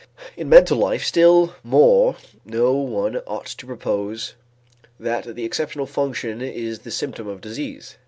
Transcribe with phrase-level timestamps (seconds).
[0.35, 4.33] In mental life still more, no one ought to propose
[4.99, 7.97] that the exceptional function is the symptom of disease.